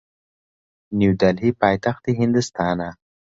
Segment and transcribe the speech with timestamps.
[0.97, 2.89] نیودەلهی پایتەختی هیندستانە.